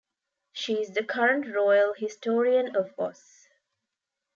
[0.51, 3.47] She is the current Royal Historian of Oz.